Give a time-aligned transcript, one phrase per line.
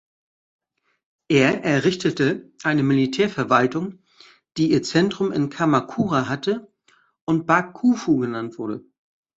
[1.29, 3.99] Er errichtete eine Militärverwaltung,
[4.57, 6.73] die ihr Zentrum in Kamakura hatte
[7.23, 8.83] und "Bakufu" genannt wurde.